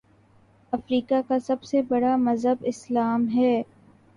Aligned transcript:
افریقہ 0.73 1.21
کا 1.27 1.37
سب 1.39 1.63
سے 1.63 1.81
بڑا 1.81 2.15
مذہب 2.19 2.63
اسلام 2.67 3.27
ہے 3.29 3.61